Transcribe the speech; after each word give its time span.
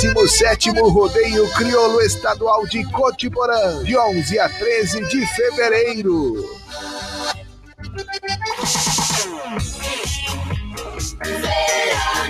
27º 0.00 0.90
Rodeio 0.90 1.46
Crioulo 1.50 2.00
Estadual 2.00 2.66
de 2.66 2.82
Cotiporã, 2.90 3.82
de 3.84 3.94
11 3.94 4.38
a 4.38 4.48
13 4.48 5.02
de 5.02 5.26
fevereiro. 5.26 6.36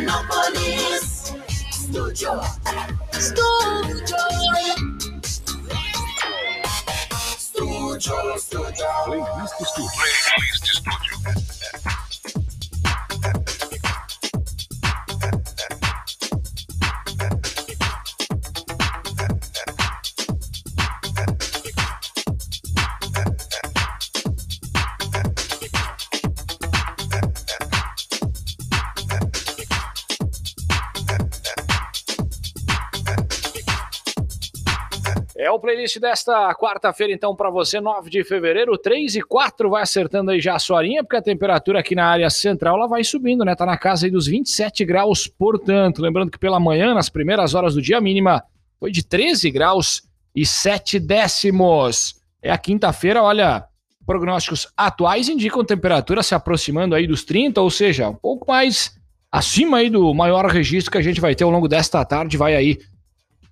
Veranópolis, 0.01 1.33
Estúdio. 1.71 2.41
Estúdio. 3.13 4.17
Estúdio, 7.37 8.35
estúdio. 8.35 8.87
Playlist 9.05 9.61
Estúdio. 9.61 9.90
É 35.41 35.51
o 35.51 35.59
playlist 35.59 35.99
desta 35.99 36.55
quarta-feira, 36.55 37.15
então, 37.15 37.35
para 37.35 37.49
você, 37.49 37.81
9 37.81 38.11
de 38.11 38.23
fevereiro, 38.23 38.77
3 38.77 39.17
e 39.17 39.23
4, 39.23 39.71
vai 39.71 39.83
acertando 39.83 40.31
aí 40.31 40.39
já 40.39 40.55
a 40.55 40.59
sua 40.59 40.77
horinha, 40.77 41.03
porque 41.03 41.17
a 41.17 41.23
temperatura 41.23 41.81
aqui 41.81 41.95
na 41.95 42.05
área 42.05 42.29
central 42.29 42.77
ela 42.77 42.87
vai 42.87 43.03
subindo, 43.03 43.43
né? 43.43 43.55
Tá 43.55 43.65
na 43.65 43.79
casa 43.79 44.05
aí 44.05 44.11
dos 44.11 44.27
27 44.27 44.85
graus, 44.85 45.27
portanto. 45.27 46.03
Lembrando 46.03 46.31
que 46.31 46.39
pela 46.39 46.61
manhã, 46.61 46.93
nas 46.93 47.09
primeiras 47.09 47.55
horas 47.55 47.75
do 47.75 47.81
dia, 47.81 47.97
a 47.97 48.03
mínima 48.03 48.45
foi 48.79 48.91
de 48.91 49.03
13 49.03 49.51
graus 49.51 50.03
e 50.37 50.45
7 50.45 51.01
décimos. 51.01 52.17
É 52.43 52.51
a 52.51 52.59
quinta-feira, 52.59 53.23
olha, 53.23 53.65
prognósticos 54.05 54.69
atuais 54.77 55.31
indicam 55.31 55.65
temperatura 55.65 56.23
se 56.23 56.35
aproximando 56.35 56.95
aí 56.95 57.07
dos 57.07 57.25
30, 57.25 57.63
ou 57.63 57.71
seja, 57.71 58.11
um 58.11 58.15
pouco 58.15 58.45
mais 58.47 58.95
acima 59.33 59.79
aí 59.79 59.89
do 59.89 60.13
maior 60.13 60.45
registro 60.45 60.93
que 60.93 60.99
a 60.99 61.03
gente 61.03 61.19
vai 61.19 61.35
ter 61.35 61.45
ao 61.45 61.51
longo 61.51 61.67
desta 61.67 62.05
tarde, 62.05 62.37
vai 62.37 62.55
aí 62.55 62.79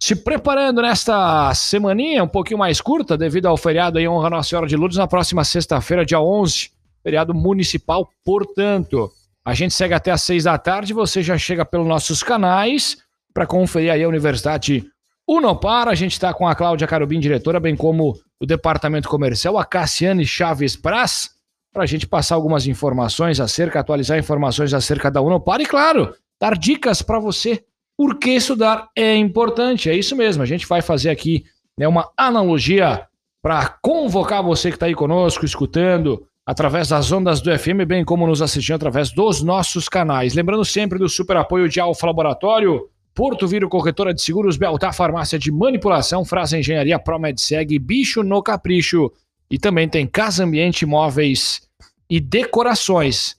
se 0.00 0.14
preparando 0.14 0.80
nesta 0.80 1.52
semaninha 1.54 2.22
um 2.22 2.28
pouquinho 2.28 2.58
mais 2.58 2.80
curta, 2.80 3.16
devido 3.16 3.46
ao 3.46 3.56
feriado 3.56 3.98
aí 3.98 4.08
Honra 4.08 4.30
Nossa 4.30 4.48
Senhora 4.48 4.66
de 4.66 4.76
Lourdes, 4.76 4.98
na 4.98 5.08
próxima 5.08 5.44
sexta-feira, 5.44 6.04
dia 6.06 6.20
11, 6.20 6.70
feriado 7.02 7.34
municipal, 7.34 8.08
portanto. 8.24 9.10
A 9.44 9.54
gente 9.54 9.74
segue 9.74 9.94
até 9.94 10.10
às 10.10 10.22
seis 10.22 10.44
da 10.44 10.56
tarde, 10.58 10.92
você 10.92 11.22
já 11.22 11.36
chega 11.36 11.64
pelos 11.64 11.86
nossos 11.86 12.22
canais 12.22 12.98
para 13.32 13.46
conferir 13.46 13.92
aí 13.92 14.04
a 14.04 14.08
Universidade 14.08 14.84
Unopar. 15.26 15.88
A 15.88 15.94
gente 15.94 16.12
está 16.12 16.32
com 16.32 16.46
a 16.46 16.54
Cláudia 16.54 16.86
Carubim, 16.86 17.18
diretora, 17.18 17.58
bem 17.58 17.74
como 17.74 18.14
o 18.40 18.46
Departamento 18.46 19.08
Comercial, 19.08 19.58
a 19.58 19.64
Cassiane 19.64 20.26
Chaves 20.26 20.76
Praz, 20.76 21.30
para 21.72 21.82
a 21.82 21.86
gente 21.86 22.06
passar 22.06 22.34
algumas 22.34 22.66
informações 22.66 23.40
acerca, 23.40 23.80
atualizar 23.80 24.18
informações 24.18 24.72
acerca 24.72 25.10
da 25.10 25.20
Unopar 25.20 25.60
e, 25.60 25.66
claro, 25.66 26.14
dar 26.40 26.56
dicas 26.56 27.02
para 27.02 27.18
você 27.18 27.64
por 27.98 28.16
que 28.16 28.30
estudar 28.30 28.88
é 28.94 29.16
importante. 29.16 29.90
É 29.90 29.96
isso 29.96 30.14
mesmo, 30.14 30.40
a 30.40 30.46
gente 30.46 30.68
vai 30.68 30.80
fazer 30.80 31.10
aqui 31.10 31.44
né, 31.76 31.88
uma 31.88 32.08
analogia 32.16 33.04
para 33.42 33.76
convocar 33.82 34.40
você 34.40 34.70
que 34.70 34.76
está 34.76 34.86
aí 34.86 34.94
conosco, 34.94 35.44
escutando, 35.44 36.24
através 36.46 36.88
das 36.88 37.10
ondas 37.10 37.40
do 37.40 37.56
FM, 37.56 37.84
bem 37.86 38.04
como 38.04 38.24
nos 38.24 38.40
assistindo 38.40 38.76
através 38.76 39.10
dos 39.10 39.42
nossos 39.42 39.88
canais. 39.88 40.32
Lembrando 40.32 40.64
sempre 40.64 40.96
do 40.96 41.08
super 41.08 41.36
apoio 41.38 41.68
de 41.68 41.80
Alfa 41.80 42.06
Laboratório, 42.06 42.88
Porto 43.12 43.48
Viro 43.48 43.68
Corretora 43.68 44.14
de 44.14 44.22
Seguros, 44.22 44.56
Beltar 44.56 44.94
Farmácia 44.94 45.38
de 45.38 45.50
Manipulação, 45.50 46.24
Frasa 46.24 46.56
Engenharia, 46.56 47.00
ProMedseg, 47.00 47.78
Bicho 47.80 48.22
no 48.22 48.40
Capricho 48.42 49.10
e 49.50 49.58
também 49.58 49.88
tem 49.88 50.06
Casa 50.06 50.44
Ambiente 50.44 50.86
Móveis 50.86 51.62
e 52.08 52.20
Decorações. 52.20 53.37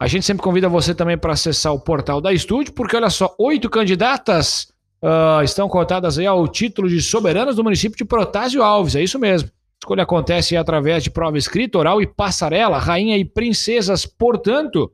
A 0.00 0.06
gente 0.06 0.24
sempre 0.24 0.42
convida 0.42 0.66
você 0.66 0.94
também 0.94 1.18
para 1.18 1.34
acessar 1.34 1.74
o 1.74 1.78
portal 1.78 2.22
da 2.22 2.32
Estúdio, 2.32 2.72
porque 2.72 2.96
olha 2.96 3.10
só, 3.10 3.34
oito 3.38 3.68
candidatas 3.68 4.72
uh, 5.02 5.44
estão 5.44 5.68
cotadas 5.68 6.18
aí 6.18 6.26
ao 6.26 6.48
título 6.48 6.88
de 6.88 7.02
soberanas 7.02 7.56
do 7.56 7.62
município 7.62 7.98
de 7.98 8.06
Protásio 8.06 8.62
Alves, 8.62 8.96
é 8.96 9.02
isso 9.02 9.18
mesmo. 9.18 9.50
A 9.50 9.78
escolha 9.82 10.04
acontece 10.04 10.56
através 10.56 11.04
de 11.04 11.10
prova 11.10 11.36
escrita, 11.36 11.76
oral 11.76 12.00
e 12.00 12.06
passarela, 12.06 12.78
rainha 12.78 13.18
e 13.18 13.26
princesas, 13.26 14.06
portanto, 14.06 14.90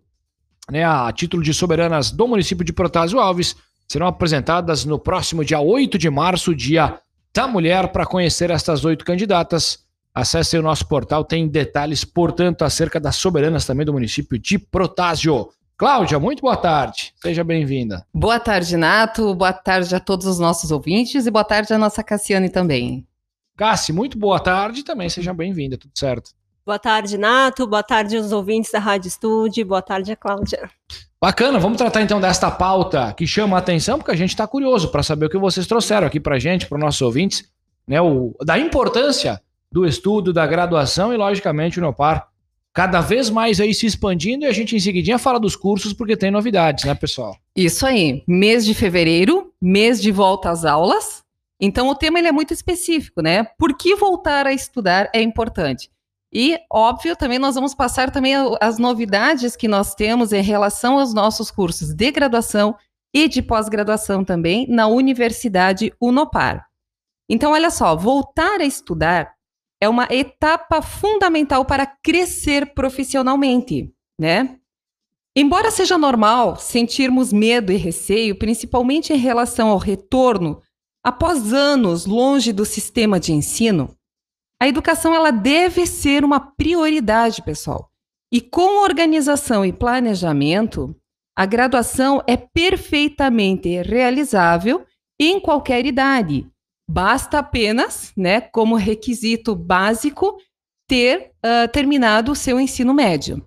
né, 0.69 0.84
a 0.84 1.12
título 1.12 1.41
de 1.41 1.55
soberanas 1.55 2.11
do 2.11 2.27
município 2.27 2.65
de 2.65 2.72
Protásio 2.72 3.21
Alves, 3.21 3.55
serão 3.87 4.09
apresentadas 4.09 4.84
no 4.84 4.99
próximo 4.99 5.45
dia 5.45 5.61
8 5.61 5.97
de 5.99 6.11
março, 6.11 6.53
dia 6.53 6.99
da 7.33 7.47
mulher, 7.47 7.93
para 7.93 8.05
conhecer 8.05 8.50
estas 8.50 8.84
oito 8.84 9.05
candidatas. 9.05 9.85
Acesse 10.16 10.56
o 10.56 10.62
nosso 10.62 10.88
portal, 10.88 11.22
tem 11.22 11.47
detalhes, 11.47 12.03
portanto, 12.03 12.62
acerca 12.62 12.99
das 12.99 13.16
soberanas 13.16 13.66
também 13.66 13.84
do 13.84 13.93
município 13.93 14.38
de 14.38 14.59
Protásio. 14.59 15.50
Cláudia, 15.77 16.19
muito 16.19 16.41
boa 16.41 16.56
tarde. 16.56 17.12
Seja 17.21 17.44
bem-vinda. 17.44 18.06
Boa 18.15 18.41
tarde, 18.41 18.78
Nato. 18.78 19.34
Boa 19.34 19.53
tarde 19.53 19.94
a 19.94 20.00
todos 20.00 20.27
os 20.27 20.38
nossos 20.38 20.71
ouvintes 20.71 21.27
e 21.27 21.31
boa 21.31 21.44
tarde 21.44 21.71
a 21.75 21.77
nossa 21.77 22.03
Cassiane 22.03 22.49
também. 22.49 23.06
Cassi, 23.59 23.93
muito 23.93 24.19
boa 24.19 24.41
tarde 24.41 24.82
também. 24.82 25.10
Seja 25.10 25.34
bem-vinda, 25.34 25.77
tudo 25.77 25.93
certo. 25.94 26.31
Boa 26.65 26.78
tarde, 26.78 27.19
Nato. 27.19 27.66
Boa 27.66 27.83
tarde 27.83 28.16
aos 28.16 28.33
ouvintes 28.33 28.72
da 28.72 28.78
Rádio 28.78 29.09
Estúdio. 29.09 29.66
Boa 29.66 29.83
tarde, 29.83 30.16
Cláudia. 30.16 30.71
Bacana, 31.21 31.59
vamos 31.59 31.77
tratar 31.77 32.00
então 32.00 32.22
desta 32.22 32.50
pauta 32.50 33.12
que 33.12 33.27
chama 33.27 33.56
a 33.56 33.59
atenção, 33.59 33.98
porque 33.98 34.12
a 34.12 34.16
gente 34.16 34.31
está 34.31 34.47
curioso 34.47 34.88
para 34.88 35.03
saber 35.03 35.27
o 35.27 35.28
que 35.28 35.37
vocês 35.37 35.66
trouxeram 35.66 36.06
aqui 36.06 36.19
para 36.19 36.38
gente, 36.38 36.66
para 36.66 36.77
os 36.77 36.84
nossos 36.84 37.03
ouvintes, 37.03 37.44
né, 37.87 38.00
o, 38.00 38.34
da 38.43 38.59
importância 38.59 39.43
do 39.71 39.87
estudo, 39.87 40.32
da 40.32 40.47
graduação 40.47 41.12
e, 41.12 41.16
logicamente, 41.16 41.78
o 41.78 41.82
Nopar 41.82 42.28
cada 42.77 43.00
vez 43.00 43.31
mais 43.31 43.59
aí 43.59 43.72
se 43.72 43.87
expandindo 43.87 44.44
e 44.44 44.47
a 44.47 44.53
gente 44.53 44.77
em 44.77 44.81
seguidinha 44.81 45.19
fala 45.19 45.41
dos 45.41 45.56
cursos 45.56 45.94
porque 45.94 46.15
tem 46.15 46.31
novidades, 46.31 46.84
né, 46.84 46.94
pessoal? 46.94 47.34
Isso 47.56 47.87
aí, 47.87 48.22
mês 48.28 48.66
de 48.66 48.75
fevereiro, 48.75 49.50
mês 49.59 50.00
de 50.00 50.12
volta 50.12 50.50
às 50.50 50.62
aulas. 50.62 51.25
Então 51.59 51.88
o 51.88 51.94
tema 51.94 52.19
ele 52.19 52.28
é 52.28 52.32
muito 52.32 52.53
específico, 52.53 53.22
né? 53.22 53.44
Por 53.59 53.75
que 53.75 53.97
voltar 53.97 54.47
a 54.47 54.53
estudar 54.53 55.09
é 55.15 55.22
importante? 55.22 55.91
E, 56.31 56.59
óbvio, 56.71 57.16
também 57.16 57.38
nós 57.38 57.54
vamos 57.54 57.75
passar 57.75 58.10
também 58.10 58.34
as 58.60 58.78
novidades 58.78 59.56
que 59.56 59.66
nós 59.66 59.94
temos 59.94 60.34
em 60.34 60.43
relação 60.43 60.98
aos 60.98 61.15
nossos 61.15 61.50
cursos 61.50 61.94
de 61.94 62.10
graduação 62.10 62.77
e 63.15 63.27
de 63.27 63.41
pós-graduação 63.41 64.22
também 64.22 64.66
na 64.69 64.87
Universidade 64.87 65.94
Unopar. 65.98 66.66
Então, 67.27 67.53
olha 67.53 67.71
só, 67.71 67.97
voltar 67.97 68.60
a 68.60 68.66
estudar 68.66 69.35
é 69.81 69.88
uma 69.88 70.09
etapa 70.10 70.81
fundamental 70.81 71.64
para 71.64 71.87
crescer 71.87 72.75
profissionalmente, 72.75 73.92
né? 74.19 74.59
Embora 75.37 75.70
seja 75.70 75.98
normal 75.98 76.56
sentirmos 76.56 77.32
medo 77.32 77.70
e 77.70 77.76
receio, 77.76 78.38
principalmente 78.38 79.12
em 79.12 79.19
relação 79.19 79.69
ao 79.69 79.76
retorno 79.76 80.62
após 81.04 81.53
anos 81.53 82.06
longe 82.06 82.53
do 82.53 82.65
sistema 82.65 83.20
de 83.20 83.32
ensino, 83.32 83.94
a 84.60 84.66
educação 84.66 85.15
ela 85.15 85.31
deve 85.31 85.86
ser 85.86 86.25
uma 86.25 86.41
prioridade, 86.41 87.42
pessoal. 87.42 87.91
E 88.32 88.41
com 88.41 88.82
organização 88.82 89.65
e 89.65 89.72
planejamento, 89.72 90.97
a 91.36 91.44
graduação 91.44 92.22
é 92.26 92.36
perfeitamente 92.36 93.69
realizável 93.82 94.86
em 95.20 95.38
qualquer 95.38 95.84
idade, 95.84 96.50
Basta 96.88 97.38
apenas, 97.38 98.12
né, 98.16 98.41
como 98.41 98.76
requisito 98.76 99.54
básico, 99.54 100.38
ter 100.86 101.32
uh, 101.44 101.69
terminado 101.72 102.32
o 102.32 102.36
seu 102.36 102.60
ensino 102.60 102.94
médio. 102.94 103.44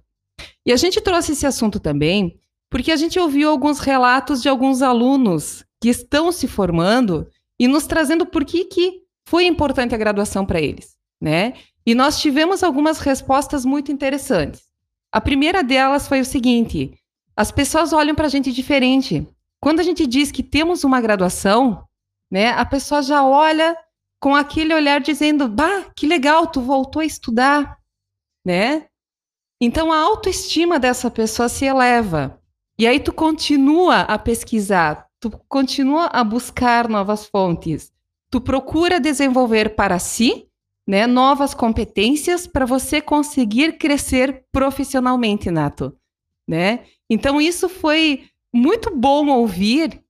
E 0.66 0.74
a 0.74 0.76
gente 0.76 1.00
trouxe 1.00 1.32
esse 1.32 1.46
assunto 1.46 1.80
também 1.80 2.40
porque 2.70 2.92
a 2.92 2.96
gente 2.96 3.20
ouviu 3.20 3.50
alguns 3.50 3.80
relatos 3.80 4.42
de 4.42 4.50
alguns 4.50 4.82
alunos 4.82 5.66
que 5.82 5.90
estão 5.90 6.32
se 6.32 6.48
formando 6.48 7.28
e 7.60 7.68
nos 7.68 7.88
trazendo 7.88 8.26
por 8.26 8.46
que, 8.46 8.66
que 8.66 9.02
foi 9.28 9.46
importante 9.46 9.96
a 9.96 9.98
graduação 9.98 10.46
para 10.46 10.62
eles, 10.62 10.96
né? 11.20 11.54
E 11.86 11.96
nós 11.96 12.20
tivemos 12.20 12.64
algumas 12.64 13.00
respostas 13.00 13.66
muito 13.66 13.92
interessantes. 13.92 14.62
A 15.12 15.20
primeira 15.20 15.64
delas 15.64 16.08
foi 16.08 16.22
o 16.22 16.26
seguinte: 16.26 16.94
as 17.36 17.52
pessoas 17.52 17.94
olham 17.94 18.14
para 18.14 18.28
a 18.28 18.30
gente 18.30 18.52
diferente. 18.52 19.28
Quando 19.62 19.80
a 19.80 19.84
gente 19.84 20.06
diz 20.06 20.32
que 20.32 20.44
temos 20.44 20.84
uma 20.84 21.02
graduação, 21.02 21.84
né? 22.32 22.50
A 22.52 22.66
pessoa 22.66 23.02
já 23.02 23.24
olha 23.26 23.78
com 24.20 24.36
aquele 24.36 24.74
olhar 24.74 25.00
dizendo: 25.02 25.48
"Bah, 25.48 25.86
que 25.96 26.08
legal, 26.08 26.48
tu 26.48 26.62
voltou 26.62 27.02
a 27.02 27.06
estudar", 27.06 27.78
né? 28.46 28.88
Então 29.62 29.92
a 29.92 29.98
autoestima 30.00 30.80
dessa 30.80 31.12
pessoa 31.12 31.50
se 31.50 31.66
eleva. 31.66 32.40
E 32.78 32.88
aí 32.88 33.00
tu 33.00 33.12
continua 33.12 34.02
a 34.02 34.18
pesquisar, 34.18 35.08
tu 35.20 35.30
continua 35.50 36.06
a 36.06 36.24
buscar 36.24 36.88
novas 36.88 37.26
fontes. 37.26 37.92
Tu 38.32 38.40
procura 38.40 39.00
desenvolver 39.02 39.76
para 39.76 40.00
si, 40.00 40.48
né, 40.88 41.06
novas 41.06 41.54
competências 41.54 42.48
para 42.48 42.66
você 42.66 43.02
conseguir 43.02 43.78
crescer 43.78 44.46
profissionalmente, 44.52 45.52
Nato, 45.52 45.96
né? 46.48 46.86
Então 47.10 47.42
isso 47.42 47.68
foi 47.68 48.30
muito 48.54 48.96
bom 48.96 49.28
ouvir 49.28 50.02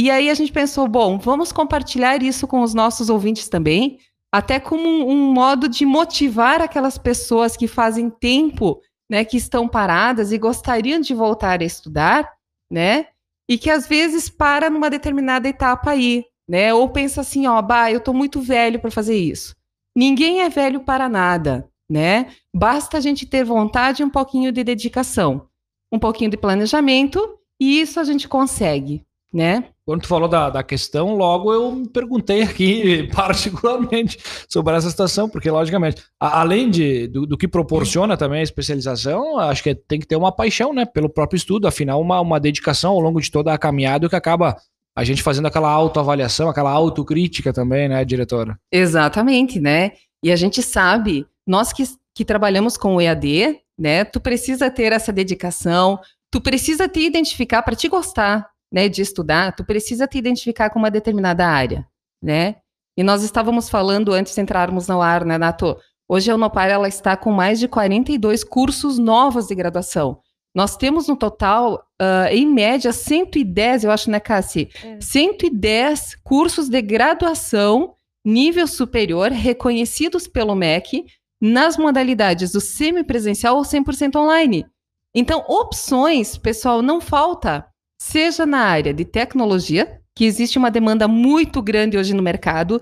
E 0.00 0.10
aí 0.10 0.30
a 0.30 0.34
gente 0.34 0.50
pensou, 0.50 0.88
bom, 0.88 1.18
vamos 1.18 1.52
compartilhar 1.52 2.22
isso 2.22 2.48
com 2.48 2.62
os 2.62 2.72
nossos 2.72 3.10
ouvintes 3.10 3.50
também, 3.50 3.98
até 4.32 4.58
como 4.58 4.88
um, 4.88 5.10
um 5.10 5.30
modo 5.30 5.68
de 5.68 5.84
motivar 5.84 6.62
aquelas 6.62 6.96
pessoas 6.96 7.54
que 7.54 7.68
fazem 7.68 8.08
tempo, 8.08 8.80
né, 9.10 9.26
que 9.26 9.36
estão 9.36 9.68
paradas 9.68 10.32
e 10.32 10.38
gostariam 10.38 11.02
de 11.02 11.12
voltar 11.12 11.60
a 11.60 11.66
estudar, 11.66 12.32
né? 12.72 13.08
E 13.46 13.58
que 13.58 13.68
às 13.68 13.86
vezes 13.86 14.30
para 14.30 14.70
numa 14.70 14.88
determinada 14.88 15.46
etapa 15.46 15.90
aí, 15.90 16.24
né? 16.48 16.72
Ou 16.72 16.88
pensa 16.88 17.20
assim, 17.20 17.46
ó, 17.46 17.60
bah, 17.60 17.92
eu 17.92 18.00
tô 18.00 18.14
muito 18.14 18.40
velho 18.40 18.80
para 18.80 18.90
fazer 18.90 19.18
isso. 19.18 19.54
Ninguém 19.94 20.40
é 20.40 20.48
velho 20.48 20.80
para 20.80 21.10
nada, 21.10 21.68
né? 21.90 22.32
Basta 22.56 22.96
a 22.96 23.00
gente 23.02 23.26
ter 23.26 23.44
vontade 23.44 24.00
e 24.00 24.06
um 24.06 24.10
pouquinho 24.10 24.50
de 24.50 24.64
dedicação, 24.64 25.46
um 25.92 25.98
pouquinho 25.98 26.30
de 26.30 26.38
planejamento, 26.38 27.38
e 27.60 27.82
isso 27.82 28.00
a 28.00 28.04
gente 28.04 28.26
consegue, 28.26 29.04
né? 29.30 29.68
Quando 29.90 30.02
tu 30.02 30.06
falou 30.06 30.28
da, 30.28 30.48
da 30.48 30.62
questão, 30.62 31.16
logo 31.16 31.52
eu 31.52 31.72
me 31.72 31.88
perguntei 31.88 32.42
aqui 32.42 33.08
particularmente 33.12 34.20
sobre 34.48 34.76
essa 34.76 34.88
situação, 34.88 35.28
porque 35.28 35.50
logicamente, 35.50 36.00
a, 36.20 36.42
além 36.42 36.70
de, 36.70 37.08
do, 37.08 37.26
do, 37.26 37.36
que 37.36 37.48
proporciona 37.48 38.16
também 38.16 38.38
a 38.38 38.44
especialização, 38.44 39.36
acho 39.40 39.64
que 39.64 39.74
tem 39.74 39.98
que 39.98 40.06
ter 40.06 40.14
uma 40.14 40.30
paixão, 40.30 40.72
né, 40.72 40.86
pelo 40.86 41.08
próprio 41.08 41.36
estudo, 41.36 41.66
afinal 41.66 42.00
uma, 42.00 42.20
uma 42.20 42.38
dedicação 42.38 42.92
ao 42.92 43.00
longo 43.00 43.20
de 43.20 43.32
toda 43.32 43.52
a 43.52 43.58
caminhada 43.58 44.08
que 44.08 44.14
acaba 44.14 44.56
a 44.94 45.02
gente 45.02 45.24
fazendo 45.24 45.46
aquela 45.46 45.68
autoavaliação, 45.68 46.48
aquela 46.48 46.70
autocrítica 46.70 47.52
também, 47.52 47.88
né, 47.88 48.04
diretora? 48.04 48.56
Exatamente, 48.70 49.58
né? 49.58 49.90
E 50.22 50.30
a 50.30 50.36
gente 50.36 50.62
sabe, 50.62 51.26
nós 51.44 51.72
que, 51.72 51.82
que 52.14 52.24
trabalhamos 52.24 52.76
com 52.76 52.94
o 52.94 53.00
EAD, 53.00 53.58
né, 53.76 54.04
tu 54.04 54.20
precisa 54.20 54.70
ter 54.70 54.92
essa 54.92 55.12
dedicação, 55.12 55.98
tu 56.30 56.40
precisa 56.40 56.88
te 56.88 57.00
identificar 57.00 57.64
para 57.64 57.74
te 57.74 57.88
gostar, 57.88 58.48
né, 58.72 58.88
de 58.88 59.02
estudar, 59.02 59.54
tu 59.54 59.64
precisa 59.64 60.06
te 60.06 60.18
identificar 60.18 60.70
com 60.70 60.78
uma 60.78 60.90
determinada 60.90 61.46
área, 61.46 61.86
né? 62.22 62.56
E 62.96 63.02
nós 63.02 63.22
estávamos 63.22 63.68
falando 63.68 64.12
antes 64.12 64.34
de 64.34 64.40
entrarmos 64.40 64.86
no 64.86 65.00
ar, 65.00 65.24
né, 65.24 65.38
Nato? 65.38 65.76
Hoje 66.08 66.30
a 66.30 66.34
Unopar 66.34 66.68
ela 66.68 66.88
está 66.88 67.16
com 67.16 67.32
mais 67.32 67.58
de 67.58 67.68
42 67.68 68.44
cursos 68.44 68.98
novos 68.98 69.46
de 69.46 69.54
graduação. 69.54 70.18
Nós 70.54 70.76
temos 70.76 71.06
no 71.06 71.16
total, 71.16 71.86
uh, 72.02 72.26
em 72.32 72.46
média, 72.46 72.92
110, 72.92 73.84
eu 73.84 73.90
acho, 73.90 74.10
né, 74.10 74.18
Cassi? 74.18 74.68
É. 74.82 75.00
110 75.00 76.16
cursos 76.24 76.68
de 76.68 76.82
graduação 76.82 77.94
nível 78.24 78.66
superior 78.66 79.30
reconhecidos 79.30 80.26
pelo 80.26 80.54
MEC 80.54 81.06
nas 81.40 81.76
modalidades 81.76 82.52
do 82.52 82.60
semipresencial 82.60 83.56
ou 83.56 83.62
100% 83.62 84.16
online. 84.16 84.66
Então, 85.14 85.44
opções, 85.48 86.36
pessoal, 86.36 86.82
não 86.82 87.00
falta 87.00 87.66
seja 88.00 88.46
na 88.46 88.60
área 88.60 88.94
de 88.94 89.04
tecnologia, 89.04 90.00
que 90.16 90.24
existe 90.24 90.58
uma 90.58 90.70
demanda 90.70 91.06
muito 91.06 91.60
grande 91.60 91.98
hoje 91.98 92.14
no 92.14 92.22
mercado, 92.22 92.80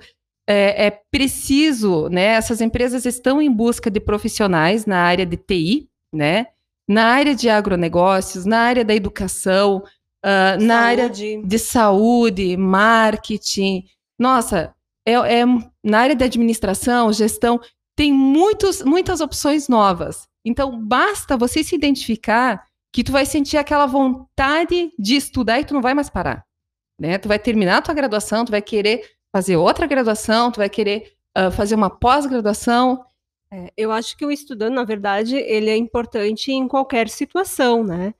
é, 0.48 0.86
é, 0.86 0.90
preciso, 1.10 2.08
né? 2.08 2.24
Essas 2.24 2.60
empresas 2.60 3.04
estão 3.04 3.42
em 3.42 3.52
busca 3.52 3.90
de 3.90 4.00
profissionais 4.00 4.86
na 4.86 4.98
área 5.02 5.26
de 5.26 5.36
TI, 5.36 5.88
né? 6.14 6.46
Na 6.88 7.06
área 7.06 7.34
de 7.34 7.50
agronegócios, 7.50 8.46
na 8.46 8.60
área 8.60 8.84
da 8.84 8.94
educação, 8.94 9.82
uh, 10.24 10.62
na 10.62 10.80
área 10.80 11.10
de 11.10 11.58
saúde, 11.58 12.56
marketing. 12.56 13.84
Nossa, 14.18 14.74
é, 15.06 15.12
é, 15.12 15.44
na 15.84 15.98
área 15.98 16.16
de 16.16 16.24
administração, 16.24 17.12
gestão, 17.12 17.60
tem 17.94 18.12
muitos, 18.12 18.82
muitas 18.82 19.20
opções 19.20 19.68
novas. 19.68 20.26
Então, 20.44 20.80
basta 20.80 21.36
você 21.36 21.62
se 21.62 21.74
identificar 21.74 22.67
que 22.92 23.04
tu 23.04 23.12
vai 23.12 23.26
sentir 23.26 23.56
aquela 23.56 23.86
vontade 23.86 24.92
de 24.98 25.16
estudar 25.16 25.60
e 25.60 25.64
tu 25.64 25.74
não 25.74 25.82
vai 25.82 25.94
mais 25.94 26.08
parar, 26.08 26.44
né? 26.98 27.18
Tu 27.18 27.28
vai 27.28 27.38
terminar 27.38 27.78
a 27.78 27.82
tua 27.82 27.94
graduação, 27.94 28.44
tu 28.44 28.50
vai 28.50 28.62
querer 28.62 29.02
fazer 29.32 29.56
outra 29.56 29.86
graduação, 29.86 30.50
tu 30.50 30.56
vai 30.58 30.68
querer 30.68 31.12
uh, 31.36 31.50
fazer 31.50 31.74
uma 31.74 31.90
pós-graduação. 31.90 33.04
É, 33.50 33.72
eu 33.76 33.92
acho 33.92 34.16
que 34.16 34.24
o 34.24 34.30
estudante, 34.30 34.74
na 34.74 34.84
verdade, 34.84 35.36
ele 35.36 35.70
é 35.70 35.76
importante 35.76 36.50
em 36.52 36.66
qualquer 36.66 37.08
situação, 37.08 37.84
né? 37.84 38.14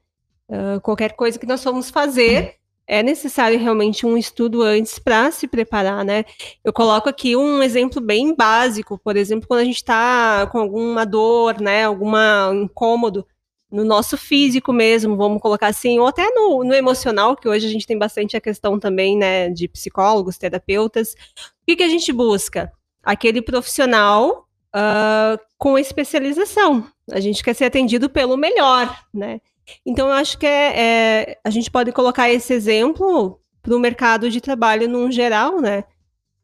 Uh, 0.48 0.80
qualquer 0.80 1.12
coisa 1.12 1.38
que 1.38 1.46
nós 1.46 1.62
formos 1.62 1.90
fazer, 1.90 2.58
é 2.88 3.02
necessário 3.02 3.58
realmente 3.58 4.06
um 4.06 4.16
estudo 4.16 4.62
antes 4.62 4.98
para 4.98 5.30
se 5.30 5.46
preparar, 5.46 6.02
né? 6.04 6.24
Eu 6.64 6.72
coloco 6.72 7.06
aqui 7.06 7.36
um 7.36 7.62
exemplo 7.62 8.00
bem 8.00 8.34
básico, 8.34 8.98
por 8.98 9.14
exemplo, 9.14 9.46
quando 9.46 9.60
a 9.60 9.64
gente 9.64 9.76
está 9.76 10.46
com 10.46 10.58
alguma 10.58 11.04
dor, 11.04 11.60
né, 11.60 11.84
alguma 11.84 12.50
incômodo, 12.54 13.26
no 13.70 13.84
nosso 13.84 14.16
físico 14.16 14.72
mesmo, 14.72 15.16
vamos 15.16 15.40
colocar 15.42 15.68
assim, 15.68 15.98
ou 15.98 16.06
até 16.06 16.28
no, 16.30 16.64
no, 16.64 16.74
emocional, 16.74 17.36
que 17.36 17.48
hoje 17.48 17.66
a 17.66 17.70
gente 17.70 17.86
tem 17.86 17.98
bastante 17.98 18.36
a 18.36 18.40
questão 18.40 18.78
também, 18.78 19.16
né, 19.16 19.50
de 19.50 19.68
psicólogos, 19.68 20.38
terapeutas. 20.38 21.12
O 21.12 21.66
que, 21.66 21.76
que 21.76 21.82
a 21.82 21.88
gente 21.88 22.12
busca? 22.12 22.72
Aquele 23.02 23.42
profissional 23.42 24.48
uh, 24.74 25.38
com 25.58 25.78
especialização. 25.78 26.86
A 27.10 27.20
gente 27.20 27.42
quer 27.42 27.54
ser 27.54 27.66
atendido 27.66 28.08
pelo 28.08 28.36
melhor, 28.36 29.04
né? 29.12 29.40
Então, 29.84 30.08
eu 30.08 30.14
acho 30.14 30.38
que 30.38 30.46
é, 30.46 30.80
é 30.80 31.38
a 31.44 31.50
gente 31.50 31.70
pode 31.70 31.92
colocar 31.92 32.30
esse 32.30 32.54
exemplo 32.54 33.38
para 33.62 33.76
o 33.76 33.80
mercado 33.80 34.30
de 34.30 34.40
trabalho 34.40 34.88
num 34.88 35.10
geral, 35.10 35.60
né? 35.60 35.84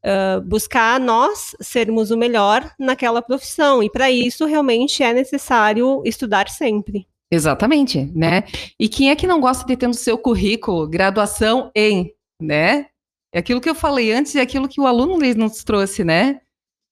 Uh, 0.05 0.43
buscar 0.43 1.01
nós 1.01 1.57
sermos 1.61 2.11
o 2.11 2.19
melhor 2.19 2.71
naquela 2.79 3.23
profissão. 3.23 3.83
E 3.83 3.89
para 3.91 4.11
isso, 4.11 4.45
realmente 4.45 5.03
é 5.03 5.15
necessário 5.15 6.03
estudar 6.05 6.51
sempre. 6.51 7.07
Exatamente, 7.35 8.05
né? 8.15 8.45
E 8.79 8.89
quem 8.89 9.11
é 9.11 9.17
que 9.17 9.27
não 9.27 9.41
gosta 9.41 9.67
de 9.67 9.77
ter 9.77 9.89
no 9.89 9.95
seu 9.95 10.17
currículo 10.17 10.87
graduação 10.89 11.71
em, 11.75 12.13
né? 12.41 12.87
É 13.35 13.41
aquilo 13.41 13.61
que 13.61 13.69
eu 13.69 13.75
falei 13.75 14.13
antes 14.13 14.37
e 14.37 14.41
aquilo 14.41 14.69
que 14.69 14.81
o 14.81 14.87
aluno 14.87 15.19
nos 15.19 15.65
trouxe, 15.65 16.05
né? 16.05 16.41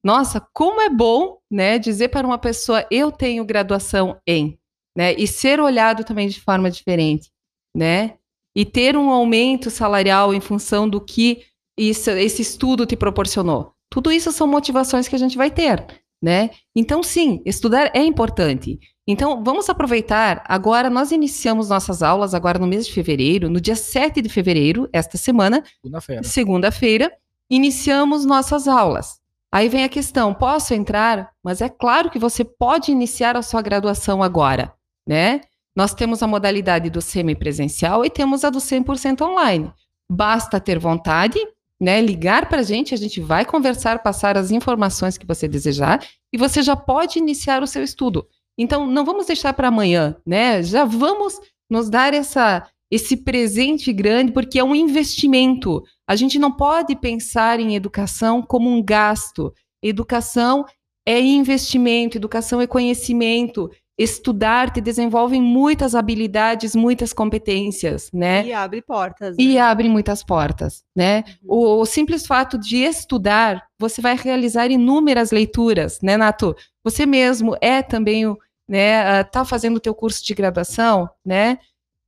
Nossa, 0.04 0.44
como 0.52 0.80
é 0.80 0.88
bom, 0.88 1.38
né, 1.48 1.78
dizer 1.78 2.08
para 2.08 2.26
uma 2.26 2.38
pessoa 2.38 2.84
eu 2.90 3.12
tenho 3.12 3.44
graduação 3.44 4.18
em, 4.26 4.58
né? 4.96 5.14
E 5.14 5.28
ser 5.28 5.60
olhado 5.60 6.02
também 6.02 6.26
de 6.26 6.40
forma 6.40 6.68
diferente, 6.68 7.30
né? 7.74 8.16
E 8.56 8.64
ter 8.64 8.96
um 8.96 9.10
aumento 9.10 9.70
salarial 9.70 10.34
em 10.34 10.40
função 10.40 10.88
do 10.88 11.00
que 11.00 11.44
isso, 11.78 12.10
esse 12.10 12.42
estudo 12.42 12.84
te 12.84 12.96
proporcionou. 12.96 13.74
Tudo 13.88 14.10
isso 14.10 14.32
são 14.32 14.48
motivações 14.48 15.06
que 15.06 15.14
a 15.14 15.18
gente 15.18 15.36
vai 15.36 15.52
ter, 15.52 15.86
né? 16.20 16.50
Então, 16.74 17.00
sim, 17.00 17.40
estudar 17.46 17.92
é 17.94 18.02
importante. 18.02 18.80
Então, 19.06 19.42
vamos 19.42 19.68
aproveitar. 19.68 20.44
Agora, 20.46 20.88
nós 20.88 21.10
iniciamos 21.10 21.68
nossas 21.68 22.02
aulas 22.02 22.34
agora 22.34 22.58
no 22.58 22.66
mês 22.66 22.86
de 22.86 22.92
fevereiro, 22.92 23.50
no 23.50 23.60
dia 23.60 23.74
7 23.74 24.22
de 24.22 24.28
fevereiro, 24.28 24.88
esta 24.92 25.18
semana. 25.18 25.64
Segunda-feira. 25.82 26.22
Segunda-feira, 26.22 27.12
iniciamos 27.50 28.24
nossas 28.24 28.68
aulas. 28.68 29.20
Aí 29.50 29.68
vem 29.68 29.84
a 29.84 29.88
questão: 29.88 30.32
posso 30.32 30.72
entrar? 30.72 31.30
Mas 31.42 31.60
é 31.60 31.68
claro 31.68 32.10
que 32.10 32.18
você 32.18 32.44
pode 32.44 32.92
iniciar 32.92 33.36
a 33.36 33.42
sua 33.42 33.60
graduação 33.60 34.22
agora, 34.22 34.72
né? 35.06 35.42
Nós 35.74 35.94
temos 35.94 36.22
a 36.22 36.26
modalidade 36.26 36.88
do 36.88 37.02
semipresencial 37.02 38.04
e 38.04 38.10
temos 38.10 38.44
a 38.44 38.50
do 38.50 38.58
100% 38.58 39.22
online. 39.22 39.72
Basta 40.08 40.60
ter 40.60 40.78
vontade, 40.78 41.38
né? 41.80 42.00
Ligar 42.00 42.48
para 42.48 42.60
a 42.60 42.62
gente, 42.62 42.94
a 42.94 42.96
gente 42.96 43.20
vai 43.20 43.44
conversar, 43.44 44.02
passar 44.02 44.36
as 44.36 44.50
informações 44.50 45.18
que 45.18 45.26
você 45.26 45.48
desejar 45.48 46.06
e 46.32 46.38
você 46.38 46.62
já 46.62 46.76
pode 46.76 47.18
iniciar 47.18 47.62
o 47.62 47.66
seu 47.66 47.82
estudo. 47.82 48.26
Então, 48.58 48.86
não 48.86 49.04
vamos 49.04 49.26
deixar 49.26 49.52
para 49.52 49.68
amanhã, 49.68 50.16
né? 50.26 50.62
Já 50.62 50.84
vamos 50.84 51.40
nos 51.70 51.88
dar 51.88 52.12
essa, 52.12 52.68
esse 52.90 53.16
presente 53.16 53.92
grande, 53.92 54.32
porque 54.32 54.58
é 54.58 54.64
um 54.64 54.74
investimento. 54.74 55.82
A 56.06 56.14
gente 56.14 56.38
não 56.38 56.52
pode 56.52 56.94
pensar 56.96 57.58
em 57.58 57.74
educação 57.74 58.42
como 58.42 58.70
um 58.70 58.82
gasto. 58.82 59.52
Educação 59.82 60.64
é 61.06 61.20
investimento, 61.20 62.16
educação 62.16 62.60
é 62.60 62.66
conhecimento. 62.66 63.70
Estudar 63.98 64.70
te 64.70 64.80
desenvolve 64.80 65.38
muitas 65.40 65.94
habilidades, 65.94 66.74
muitas 66.74 67.12
competências, 67.12 68.10
né? 68.12 68.46
E 68.46 68.52
abre 68.52 68.80
portas. 68.80 69.36
Né? 69.36 69.44
E 69.44 69.58
abre 69.58 69.88
muitas 69.88 70.24
portas, 70.24 70.82
né? 70.96 71.24
Uhum. 71.42 71.56
O, 71.56 71.80
o, 71.80 71.86
simples 71.86 72.26
fato 72.26 72.58
de 72.58 72.78
estudar, 72.78 73.62
você 73.78 74.00
vai 74.00 74.16
realizar 74.16 74.70
inúmeras 74.70 75.30
leituras, 75.30 76.00
né, 76.02 76.16
Nato? 76.16 76.56
Você 76.82 77.04
mesmo 77.04 77.54
é 77.60 77.82
também 77.82 78.26
o, 78.26 78.38
né, 78.68 79.22
tá 79.24 79.44
fazendo 79.44 79.76
o 79.76 79.80
teu 79.80 79.94
curso 79.94 80.24
de 80.24 80.34
graduação, 80.34 81.08
né? 81.24 81.58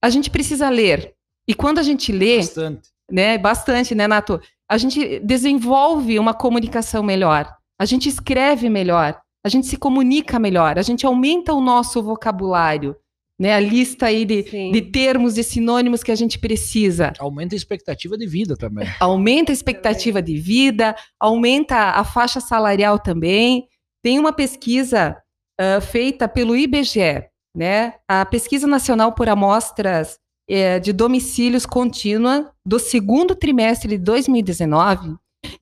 A 0.02 0.08
gente 0.08 0.30
precisa 0.30 0.70
ler. 0.70 1.14
E 1.46 1.54
quando 1.54 1.78
a 1.78 1.82
gente 1.82 2.10
lê, 2.10 2.38
bastante. 2.38 2.88
né, 3.10 3.36
bastante, 3.36 3.94
né, 3.94 4.06
Nato? 4.06 4.40
A 4.68 4.78
gente 4.78 5.20
desenvolve 5.20 6.18
uma 6.18 6.32
comunicação 6.32 7.02
melhor. 7.02 7.54
A 7.78 7.84
gente 7.84 8.08
escreve 8.08 8.70
melhor, 8.70 9.20
a 9.44 9.48
gente 9.48 9.66
se 9.66 9.76
comunica 9.76 10.38
melhor, 10.38 10.78
a 10.78 10.82
gente 10.82 11.04
aumenta 11.04 11.52
o 11.52 11.60
nosso 11.60 12.02
vocabulário, 12.02 12.96
né? 13.38 13.52
A 13.52 13.60
lista 13.60 14.06
aí 14.06 14.24
de, 14.24 14.42
de 14.42 14.82
termos 14.82 15.36
e 15.36 15.42
sinônimos 15.42 16.02
que 16.02 16.10
a 16.10 16.14
gente 16.14 16.38
precisa. 16.38 17.12
Aumenta 17.18 17.54
a 17.54 17.58
expectativa 17.58 18.16
de 18.16 18.26
vida 18.26 18.56
também. 18.56 18.88
Aumenta 18.98 19.52
a 19.52 19.54
expectativa 19.54 20.22
de 20.22 20.38
vida, 20.38 20.96
aumenta 21.20 21.76
a 21.76 22.04
faixa 22.04 22.40
salarial 22.40 22.98
também. 22.98 23.66
Tem 24.02 24.18
uma 24.18 24.32
pesquisa 24.32 25.16
uh, 25.60 25.80
feita 25.80 26.26
pelo 26.26 26.56
IBGE, 26.56 27.24
né? 27.54 27.94
A 28.08 28.24
Pesquisa 28.24 28.66
Nacional 28.66 29.12
por 29.12 29.28
Amostras 29.28 30.18
é, 30.48 30.78
de 30.78 30.92
domicílios 30.92 31.66
contínua 31.66 32.52
do 32.64 32.78
segundo 32.78 33.34
trimestre 33.34 33.96
de 33.96 33.98
2019, 33.98 35.16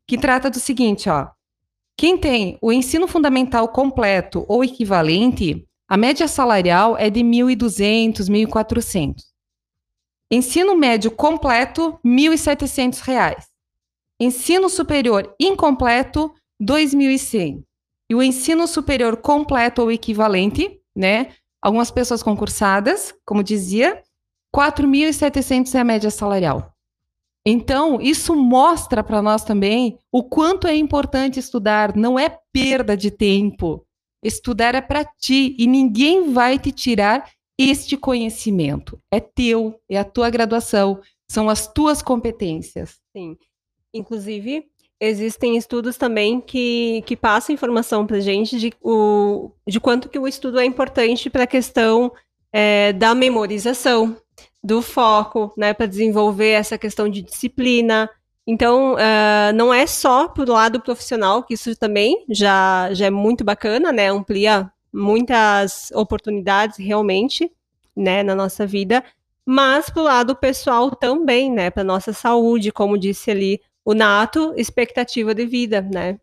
que 0.06 0.18
trata 0.18 0.50
do 0.50 0.58
seguinte, 0.58 1.08
ó. 1.08 1.28
Quem 1.96 2.16
tem 2.18 2.58
o 2.60 2.72
ensino 2.72 3.06
fundamental 3.06 3.68
completo 3.68 4.44
ou 4.48 4.64
equivalente, 4.64 5.66
a 5.88 5.96
média 5.96 6.26
salarial 6.26 6.96
é 6.96 7.10
de 7.10 7.20
1.200, 7.20 8.28
1.400. 8.28 9.14
Ensino 10.30 10.74
médio 10.74 11.10
completo, 11.10 11.98
R$ 12.02 12.10
1.700. 12.10 13.44
Ensino 14.18 14.68
superior 14.70 15.34
incompleto, 15.38 16.32
R$ 16.58 16.66
2.100. 16.66 17.62
E 18.08 18.14
o 18.14 18.22
ensino 18.22 18.66
superior 18.66 19.18
completo 19.18 19.82
ou 19.82 19.92
equivalente, 19.92 20.80
né? 20.96 21.34
Algumas 21.60 21.90
pessoas 21.90 22.22
concursadas, 22.22 23.14
como 23.24 23.42
dizia, 23.44 24.02
4.700 24.54 25.74
é 25.74 25.78
a 25.78 25.84
média 25.84 26.10
salarial. 26.10 26.71
Então, 27.44 28.00
isso 28.00 28.36
mostra 28.36 29.02
para 29.02 29.20
nós 29.20 29.44
também 29.44 29.98
o 30.12 30.22
quanto 30.22 30.66
é 30.66 30.76
importante 30.76 31.40
estudar, 31.40 31.96
não 31.96 32.18
é 32.18 32.38
perda 32.52 32.96
de 32.96 33.10
tempo. 33.10 33.84
Estudar 34.22 34.74
é 34.74 34.80
para 34.80 35.04
ti 35.04 35.56
e 35.58 35.66
ninguém 35.66 36.32
vai 36.32 36.58
te 36.58 36.70
tirar 36.70 37.28
este 37.58 37.96
conhecimento. 37.96 38.98
É 39.10 39.18
teu, 39.18 39.80
é 39.88 39.98
a 39.98 40.04
tua 40.04 40.30
graduação, 40.30 41.00
são 41.28 41.48
as 41.48 41.66
tuas 41.66 42.00
competências. 42.00 43.00
Sim. 43.16 43.36
Inclusive, 43.92 44.64
existem 45.00 45.56
estudos 45.56 45.96
também 45.96 46.40
que, 46.40 47.02
que 47.04 47.16
passam 47.16 47.52
informação 47.52 48.06
para 48.06 48.20
gente 48.20 48.56
de, 48.56 48.72
o, 48.80 49.50
de 49.66 49.80
quanto 49.80 50.08
que 50.08 50.18
o 50.18 50.28
estudo 50.28 50.60
é 50.60 50.64
importante 50.64 51.28
para 51.28 51.42
a 51.42 51.46
questão 51.46 52.12
é, 52.52 52.92
da 52.92 53.14
memorização, 53.14 54.16
do 54.62 54.80
foco, 54.80 55.52
né, 55.56 55.74
para 55.74 55.86
desenvolver 55.86 56.50
essa 56.50 56.78
questão 56.78 57.08
de 57.08 57.22
disciplina. 57.22 58.08
Então, 58.46 58.94
uh, 58.94 59.52
não 59.54 59.72
é 59.72 59.86
só 59.86 60.28
para 60.28 60.44
o 60.44 60.52
lado 60.52 60.80
profissional, 60.80 61.42
que 61.42 61.54
isso 61.54 61.74
também 61.76 62.24
já, 62.28 62.92
já 62.92 63.06
é 63.06 63.10
muito 63.10 63.44
bacana, 63.44 63.92
né, 63.92 64.08
amplia 64.08 64.70
muitas 64.92 65.90
oportunidades 65.94 66.76
realmente, 66.78 67.50
né, 67.96 68.22
na 68.22 68.34
nossa 68.34 68.66
vida, 68.66 69.02
mas 69.44 69.90
para 69.90 70.02
o 70.02 70.04
lado 70.04 70.36
pessoal 70.36 70.90
também, 70.94 71.50
né, 71.50 71.70
para 71.70 71.82
nossa 71.82 72.12
saúde, 72.12 72.70
como 72.70 72.98
disse 72.98 73.30
ali 73.30 73.60
o 73.84 73.94
Nato, 73.94 74.52
expectativa 74.56 75.34
de 75.34 75.46
vida, 75.46 75.80
né. 75.80 76.18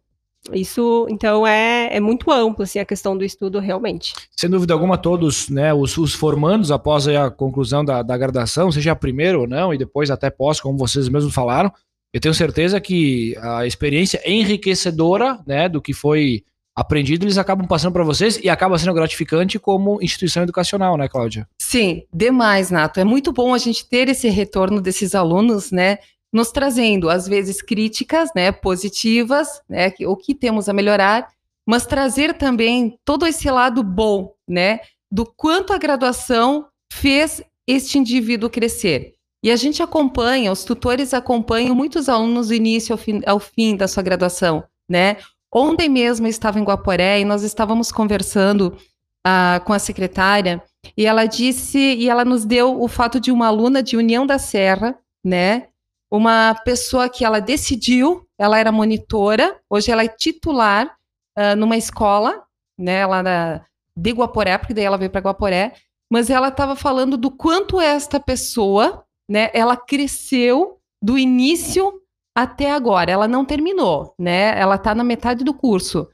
Isso, 0.53 1.05
então, 1.09 1.45
é, 1.45 1.89
é 1.91 1.99
muito 1.99 2.31
amplo, 2.31 2.63
assim, 2.63 2.79
a 2.79 2.85
questão 2.85 3.17
do 3.17 3.23
estudo, 3.23 3.59
realmente. 3.59 4.13
Sem 4.35 4.49
dúvida 4.49 4.73
alguma, 4.73 4.97
todos, 4.97 5.49
né, 5.49 5.73
os, 5.73 5.97
os 5.97 6.13
formandos, 6.13 6.71
após 6.71 7.07
a 7.07 7.29
conclusão 7.29 7.83
da, 7.83 8.01
da 8.01 8.17
graduação, 8.17 8.71
seja 8.71 8.95
primeiro 8.95 9.41
ou 9.41 9.47
não, 9.47 9.73
e 9.73 9.77
depois 9.77 10.09
até 10.09 10.29
pós, 10.29 10.59
como 10.59 10.77
vocês 10.77 11.09
mesmos 11.09 11.33
falaram, 11.33 11.71
eu 12.13 12.19
tenho 12.19 12.33
certeza 12.33 12.81
que 12.81 13.35
a 13.37 13.65
experiência 13.67 14.21
enriquecedora, 14.25 15.39
né, 15.45 15.69
do 15.69 15.81
que 15.81 15.93
foi 15.93 16.43
aprendido, 16.75 17.25
eles 17.25 17.37
acabam 17.37 17.67
passando 17.67 17.91
para 17.91 18.05
vocês 18.05 18.39
e 18.41 18.49
acaba 18.49 18.77
sendo 18.79 18.93
gratificante 18.93 19.59
como 19.59 20.01
instituição 20.01 20.43
educacional, 20.43 20.97
né, 20.97 21.09
Cláudia? 21.09 21.47
Sim, 21.59 22.03
demais, 22.11 22.71
Nato. 22.71 22.99
É 22.99 23.03
muito 23.03 23.33
bom 23.33 23.53
a 23.53 23.57
gente 23.57 23.87
ter 23.87 24.07
esse 24.07 24.29
retorno 24.29 24.81
desses 24.81 25.13
alunos, 25.13 25.71
né, 25.71 25.99
nos 26.31 26.51
trazendo, 26.51 27.09
às 27.09 27.27
vezes, 27.27 27.61
críticas 27.61 28.29
né, 28.35 28.51
positivas, 28.51 29.61
né, 29.67 29.91
o 30.05 30.15
que 30.15 30.35
temos 30.35 30.69
a 30.69 30.73
melhorar, 30.73 31.27
mas 31.67 31.85
trazer 31.85 32.33
também 32.35 32.97
todo 33.03 33.25
esse 33.25 33.49
lado 33.49 33.83
bom, 33.83 34.33
né, 34.47 34.79
do 35.11 35.25
quanto 35.25 35.73
a 35.73 35.77
graduação 35.77 36.67
fez 36.91 37.41
este 37.67 37.97
indivíduo 37.97 38.49
crescer. 38.49 39.15
E 39.43 39.51
a 39.51 39.55
gente 39.55 39.81
acompanha, 39.81 40.51
os 40.51 40.63
tutores 40.63 41.13
acompanham 41.13 41.73
muitos 41.73 42.09
alunos 42.09 42.47
do 42.47 42.53
início 42.53 42.93
ao 42.93 42.97
fim, 42.97 43.21
ao 43.25 43.39
fim 43.39 43.75
da 43.75 43.87
sua 43.87 44.03
graduação, 44.03 44.63
né? 44.89 45.17
Ontem 45.53 45.87
mesmo 45.87 46.27
eu 46.27 46.29
estava 46.29 46.59
em 46.59 46.63
Guaporé 46.63 47.21
e 47.21 47.25
nós 47.25 47.41
estávamos 47.41 47.91
conversando 47.91 48.77
uh, 49.25 49.63
com 49.63 49.71
a 49.71 49.79
secretária 49.79 50.61
e 50.95 51.05
ela 51.05 51.25
disse, 51.25 51.79
e 51.79 52.09
ela 52.09 52.25
nos 52.25 52.45
deu 52.45 52.81
o 52.81 52.87
fato 52.87 53.19
de 53.19 53.31
uma 53.31 53.47
aluna 53.47 53.81
de 53.81 53.95
União 53.95 54.25
da 54.25 54.37
Serra, 54.37 54.97
né, 55.23 55.67
uma 56.11 56.55
pessoa 56.65 57.07
que 57.09 57.23
ela 57.23 57.39
decidiu, 57.39 58.27
ela 58.37 58.57
era 58.57 58.71
monitora, 58.71 59.59
hoje 59.69 59.91
ela 59.91 60.03
é 60.03 60.07
titular 60.07 60.95
uh, 61.37 61.55
numa 61.55 61.77
escola, 61.77 62.43
né, 62.77 63.05
lá 63.05 63.21
na, 63.21 63.65
de 63.95 64.11
Guaporé, 64.11 64.57
porque 64.57 64.73
daí 64.73 64.85
ela 64.85 64.97
veio 64.97 65.11
para 65.11 65.21
Guaporé, 65.21 65.73
mas 66.09 66.29
ela 66.29 66.47
estava 66.47 66.75
falando 66.75 67.17
do 67.17 67.29
quanto 67.29 67.79
esta 67.79 68.19
pessoa, 68.19 69.03
né, 69.29 69.49
ela 69.53 69.77
cresceu 69.77 70.79
do 71.01 71.17
início 71.17 72.01
até 72.33 72.71
agora. 72.71 73.11
Ela 73.11 73.27
não 73.27 73.45
terminou, 73.45 74.13
né? 74.17 74.59
Ela 74.59 74.75
está 74.75 74.95
na 74.95 75.03
metade 75.03 75.43
do 75.43 75.53
curso. 75.53 76.07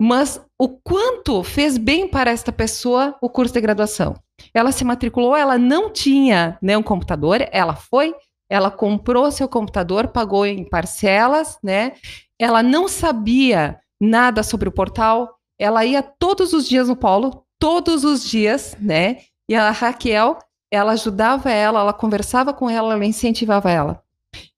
Mas 0.00 0.40
o 0.58 0.68
quanto 0.68 1.42
fez 1.42 1.78
bem 1.78 2.08
para 2.08 2.30
esta 2.30 2.50
pessoa 2.50 3.16
o 3.20 3.28
curso 3.28 3.54
de 3.54 3.60
graduação? 3.60 4.14
Ela 4.52 4.72
se 4.72 4.84
matriculou, 4.84 5.36
ela 5.36 5.56
não 5.56 5.90
tinha 5.90 6.58
né, 6.60 6.76
um 6.76 6.82
computador, 6.82 7.46
ela 7.52 7.76
foi 7.76 8.14
ela 8.48 8.70
comprou 8.70 9.30
seu 9.30 9.48
computador, 9.48 10.08
pagou 10.08 10.46
em 10.46 10.68
parcelas, 10.68 11.58
né? 11.62 11.92
Ela 12.38 12.62
não 12.62 12.88
sabia 12.88 13.78
nada 14.00 14.42
sobre 14.42 14.68
o 14.68 14.72
portal. 14.72 15.36
Ela 15.58 15.84
ia 15.84 16.02
todos 16.02 16.52
os 16.52 16.68
dias 16.68 16.88
no 16.88 16.96
polo, 16.96 17.44
todos 17.58 18.04
os 18.04 18.24
dias, 18.24 18.76
né? 18.80 19.18
E 19.48 19.54
a 19.54 19.70
Raquel, 19.70 20.38
ela 20.70 20.92
ajudava 20.92 21.50
ela, 21.50 21.80
ela 21.80 21.92
conversava 21.92 22.52
com 22.52 22.68
ela, 22.68 22.94
ela 22.94 23.04
incentivava 23.04 23.70
ela. 23.70 24.02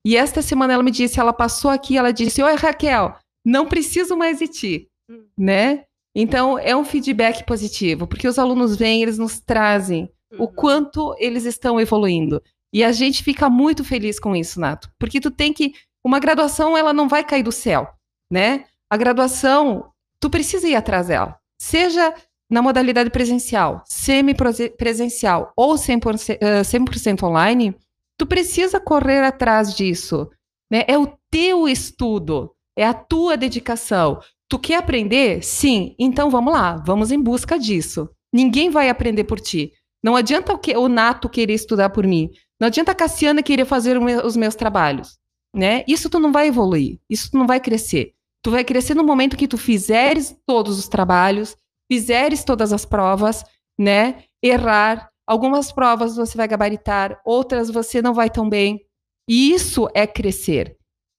E 0.05 0.17
esta 0.17 0.41
semana 0.41 0.73
ela 0.73 0.83
me 0.83 0.91
disse, 0.91 1.21
ela 1.21 1.33
passou 1.33 1.71
aqui, 1.71 1.99
ela 1.99 2.13
disse: 2.13 2.43
"Oi, 2.43 2.55
Raquel, 2.55 3.15
não 3.45 3.67
preciso 3.67 4.17
mais 4.17 4.39
de 4.39 4.49
ti", 4.49 4.89
hum. 5.11 5.27
né? 5.37 5.85
Então, 6.19 6.59
é 6.59 6.75
um 6.75 6.85
feedback 6.85 7.45
positivo, 7.45 8.07
porque 8.07 8.27
os 8.27 8.39
alunos 8.39 8.75
vêm, 8.75 9.03
eles 9.03 9.19
nos 9.19 9.39
trazem 9.39 10.11
uhum. 10.33 10.45
o 10.45 10.49
quanto 10.49 11.15
eles 11.19 11.45
estão 11.45 11.79
evoluindo. 11.79 12.43
E 12.73 12.85
a 12.85 12.93
gente 12.93 13.23
fica 13.23 13.49
muito 13.49 13.85
feliz 13.85 14.19
com 14.19 14.35
isso, 14.35 14.61
Nato, 14.61 14.91
porque 14.99 15.21
tu 15.21 15.31
tem 15.31 15.53
que 15.53 15.75
uma 16.05 16.19
graduação 16.19 16.77
ela 16.77 16.93
não 16.93 17.09
vai 17.09 17.25
cair 17.25 17.43
do 17.43 17.53
céu, 17.53 17.89
né? 18.31 18.65
A 18.91 18.97
graduação 18.97 19.91
tu 20.21 20.31
precisa 20.31 20.69
ir 20.69 20.77
atrás 20.77 21.09
dela, 21.09 21.37
seja 21.61 22.15
na 22.51 22.63
modalidade 22.63 23.11
presencial, 23.11 23.83
semi-presencial 23.87 25.53
ou 25.57 25.75
100%, 25.75 26.39
uh, 26.61 26.65
100 26.65 27.25
online, 27.25 27.75
tu 28.17 28.27
precisa 28.27 28.79
correr 28.79 29.25
atrás 29.25 29.75
disso, 29.75 30.31
né? 30.71 30.85
É 30.87 30.97
o 30.97 31.13
teu 31.31 31.69
estudo, 31.69 32.53
é 32.77 32.87
a 32.87 32.95
tua 32.95 33.37
dedicação. 33.37 34.21
Tu 34.49 34.59
quer 34.59 34.77
aprender? 34.77 35.43
Sim, 35.43 35.95
então 35.99 36.31
vamos 36.31 36.53
lá, 36.53 36.77
vamos 36.87 37.11
em 37.11 37.21
busca 37.21 37.59
disso. 37.59 38.09
Ninguém 38.33 38.71
vai 38.71 38.89
aprender 38.89 39.25
por 39.25 39.41
ti. 39.41 39.73
Não 40.05 40.15
adianta 40.15 40.53
o, 40.53 40.59
que, 40.59 40.77
o 40.77 40.89
Nato 40.89 41.29
querer 41.29 41.55
estudar 41.55 41.91
por 41.91 42.07
mim. 42.07 42.31
Não 42.61 42.69
adianta 42.69 42.93
a 42.93 42.95
Cassiana 42.95 43.43
querer 43.43 43.65
fazer 43.65 43.99
os 43.99 44.37
meus 44.37 44.55
trabalhos, 44.55 45.19
né? 45.55 45.85
Isso 45.87 46.09
tu 46.09 46.19
não 46.19 46.33
vai 46.33 46.49
evoluir, 46.49 46.99
isso 47.09 47.31
tu 47.31 47.39
não 47.39 47.47
vai 47.47 47.61
crescer. 47.61 48.15
Tu 48.43 48.51
vai 48.51 48.65
crescer 48.65 48.95
no 48.95 49.05
momento 49.05 49.37
que 49.37 49.49
tu 49.49 49.59
fizeres 49.59 50.37
todos 50.47 50.79
os 50.79 50.89
trabalhos, 50.89 51.57
fizeres 51.91 52.45
todas 52.45 52.73
as 52.73 52.85
provas, 52.85 53.45
né? 53.79 54.25
Errar. 54.43 55.11
Algumas 55.27 55.73
provas 55.73 56.15
você 56.15 56.37
vai 56.37 56.47
gabaritar, 56.47 57.21
outras 57.25 57.69
você 57.69 58.01
não 58.01 58.15
vai 58.15 58.31
tão 58.31 58.49
bem. 58.49 58.81
Isso 59.29 59.89
é 59.93 60.07
crescer. 60.07 60.77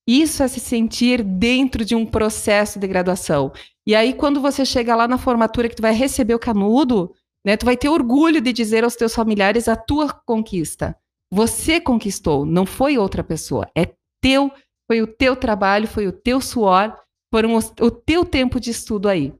Isso 0.07 0.41
é 0.41 0.47
se 0.47 0.61
sentir 0.61 1.21
dentro 1.21 1.83
de 1.83 1.93
um 1.93 2.05
processo 2.05 2.79
de 2.79 2.87
graduação. 2.87 3.51
E 3.85 3.93
aí, 3.93 4.13
quando 4.13 4.39
você 4.39 4.65
chega 4.65 4.95
lá 4.95 5.05
na 5.05 5.17
formatura 5.17 5.67
que 5.67 5.75
tu 5.75 5.81
vai 5.81 5.93
receber 5.93 6.33
o 6.33 6.39
canudo, 6.39 7.13
né? 7.45 7.57
Tu 7.57 7.65
vai 7.65 7.75
ter 7.75 7.89
orgulho 7.89 8.39
de 8.39 8.53
dizer 8.53 8.85
aos 8.85 8.95
teus 8.95 9.13
familiares 9.13 9.67
a 9.67 9.75
tua 9.75 10.09
conquista. 10.25 10.95
Você 11.31 11.79
conquistou, 11.79 12.45
não 12.45 12.65
foi 12.65 12.97
outra 12.97 13.23
pessoa. 13.23 13.67
É 13.75 13.91
teu, 14.21 14.51
foi 14.89 15.01
o 15.01 15.07
teu 15.07 15.35
trabalho, 15.35 15.87
foi 15.87 16.07
o 16.07 16.11
teu 16.11 16.39
suor, 16.39 16.95
foram 17.33 17.55
o, 17.55 17.85
o 17.85 17.91
teu 17.91 18.23
tempo 18.23 18.59
de 18.59 18.71
estudo 18.71 19.09
aí. 19.09 19.33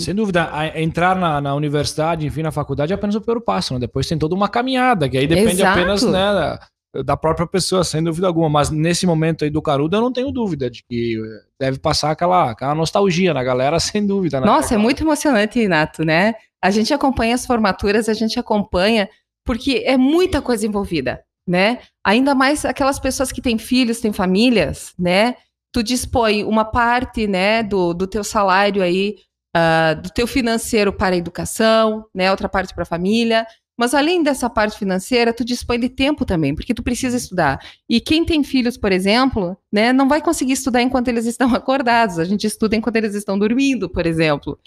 Sem 0.00 0.14
dúvida, 0.14 0.50
entrar 0.74 1.14
na, 1.14 1.40
na, 1.40 1.54
universidade, 1.54 2.26
enfim, 2.26 2.42
na 2.42 2.50
faculdade 2.50 2.92
é 2.92 2.94
apenas 2.94 3.14
o 3.14 3.20
primeiro 3.20 3.40
passo, 3.40 3.74
né? 3.74 3.80
Depois 3.80 4.06
tem 4.06 4.18
toda 4.18 4.34
uma 4.34 4.48
caminhada, 4.48 5.08
que 5.08 5.16
aí 5.16 5.26
depende 5.26 5.60
Exato. 5.60 5.78
apenas 5.78 6.02
né, 6.02 6.10
da, 6.12 7.02
da, 7.02 7.16
própria 7.16 7.46
pessoa, 7.46 7.84
sem 7.84 8.02
dúvida 8.02 8.26
alguma. 8.26 8.48
Mas 8.48 8.70
nesse 8.70 9.06
momento 9.06 9.44
aí 9.44 9.50
do 9.50 9.60
Carudo, 9.60 9.94
eu 9.96 10.00
não 10.00 10.12
tenho 10.12 10.32
dúvida 10.32 10.70
de 10.70 10.82
que 10.88 11.20
deve 11.58 11.78
passar 11.78 12.10
aquela, 12.10 12.50
aquela 12.50 12.74
nostalgia 12.74 13.34
na 13.34 13.44
galera, 13.44 13.78
sem 13.80 14.06
dúvida. 14.06 14.40
Né? 14.40 14.46
Nossa, 14.46 14.74
é 14.74 14.78
muito 14.78 15.04
emocionante, 15.04 15.60
Renato, 15.60 16.02
né? 16.04 16.34
A 16.62 16.70
gente 16.70 16.92
acompanha 16.92 17.34
as 17.34 17.46
formaturas, 17.46 18.08
a 18.08 18.14
gente 18.14 18.38
acompanha 18.38 19.08
porque 19.44 19.82
é 19.86 19.96
muita 19.96 20.42
coisa 20.42 20.66
envolvida, 20.66 21.22
né? 21.46 21.80
Ainda 22.04 22.34
mais 22.34 22.64
aquelas 22.64 22.98
pessoas 22.98 23.32
que 23.32 23.42
têm 23.42 23.58
filhos, 23.58 24.00
têm 24.00 24.12
famílias, 24.12 24.92
né? 24.98 25.36
Tu 25.72 25.82
dispõe 25.82 26.44
uma 26.44 26.64
parte, 26.64 27.26
né, 27.26 27.62
do, 27.62 27.94
do 27.94 28.06
teu 28.06 28.24
salário 28.24 28.82
aí, 28.82 29.16
uh, 29.56 30.00
do 30.00 30.10
teu 30.10 30.26
financeiro 30.26 30.92
para 30.92 31.14
a 31.14 31.18
educação, 31.18 32.06
né? 32.14 32.30
Outra 32.30 32.48
parte 32.48 32.74
para 32.74 32.82
a 32.82 32.86
família, 32.86 33.46
Mas 33.80 33.94
além 33.94 34.22
dessa 34.22 34.50
parte 34.50 34.78
financeira, 34.78 35.32
tu 35.32 35.42
dispõe 35.42 35.80
de 35.80 35.88
tempo 35.88 36.26
também, 36.26 36.54
porque 36.54 36.74
tu 36.74 36.82
precisa 36.82 37.16
estudar. 37.16 37.58
E 37.88 37.98
quem 37.98 38.26
tem 38.26 38.44
filhos, 38.44 38.76
por 38.76 38.92
exemplo, 38.92 39.56
né, 39.72 39.90
não 39.90 40.06
vai 40.06 40.20
conseguir 40.20 40.52
estudar 40.52 40.82
enquanto 40.82 41.08
eles 41.08 41.24
estão 41.24 41.48
acordados. 41.56 42.18
A 42.18 42.24
gente 42.24 42.46
estuda 42.46 42.76
enquanto 42.76 42.96
eles 42.96 43.14
estão 43.14 43.38
dormindo, 43.38 43.88
por 43.88 44.04
exemplo. 44.04 44.58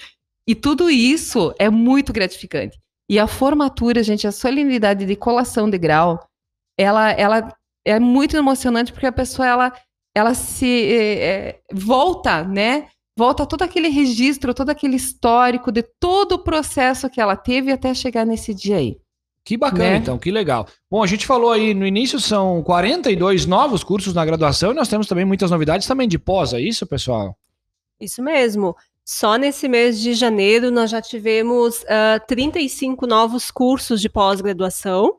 E 0.48 0.56
tudo 0.56 0.89
isso 0.89 1.53
é 1.60 1.70
muito 1.70 2.12
gratificante. 2.12 2.80
E 3.10 3.19
a 3.19 3.27
formatura, 3.27 4.01
gente, 4.01 4.25
a 4.25 4.31
solenidade 4.31 5.05
de 5.05 5.15
colação 5.15 5.69
de 5.69 5.77
grau, 5.77 6.25
ela, 6.77 7.12
ela 7.12 7.55
é 7.86 8.00
muito 8.00 8.38
emocionante 8.38 8.91
porque 8.91 9.05
a 9.05 9.12
pessoa 9.12 9.48
ela, 9.48 9.74
ela 10.15 10.33
se 10.33 10.93
é, 10.93 11.60
volta, 11.72 12.43
né? 12.43 12.88
Volta 13.17 13.45
todo 13.45 13.62
aquele 13.62 13.89
registro, 13.89 14.53
todo 14.53 14.69
aquele 14.69 14.95
histórico 14.95 15.72
de 15.72 15.83
todo 15.83 16.33
o 16.33 16.43
processo 16.43 17.10
que 17.10 17.22
ela 17.22 17.36
teve 17.36 17.72
até 17.72 17.93
chegar 17.93 18.25
nesse 18.25 18.53
dia 18.53 18.77
aí. 18.77 18.98
Que 19.45 19.57
bacana, 19.57 19.83
né? 19.83 19.98
então, 19.98 20.17
que 20.17 20.31
legal. 20.31 20.67
Bom, 20.89 21.03
a 21.03 21.07
gente 21.07 21.27
falou 21.27 21.51
aí 21.51 21.74
no 21.74 21.86
início, 21.86 22.19
são 22.19 22.63
42 22.63 23.45
novos 23.45 23.83
cursos 23.83 24.13
na 24.13 24.25
graduação 24.25 24.72
e 24.72 24.75
nós 24.75 24.88
temos 24.88 25.05
também 25.05 25.25
muitas 25.25 25.51
novidades 25.51 25.86
também 25.86 26.07
de 26.07 26.17
pós, 26.17 26.53
é 26.53 26.62
isso, 26.62 26.88
pessoal? 26.88 27.38
Isso 28.00 28.24
mesmo. 28.24 28.75
Só 29.05 29.36
nesse 29.36 29.67
mês 29.67 30.00
de 30.00 30.13
janeiro 30.13 30.72
nós 30.72 30.89
já 30.89 31.01
tivemos 31.01 31.83
uh, 31.83 32.25
35 32.25 33.05
novos 33.05 33.51
cursos 33.51 34.00
de 34.00 34.10
pós-graduação 34.10 35.17